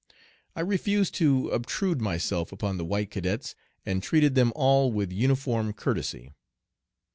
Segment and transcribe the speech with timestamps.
[0.55, 3.53] I refused to obtrude myself upon the white cadets,
[3.85, 6.33] and treated them all with uniform courtesy.